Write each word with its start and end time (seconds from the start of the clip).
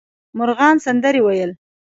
مرغان 0.37 0.75
سندرې 0.85 1.21
ویل. 1.23 1.51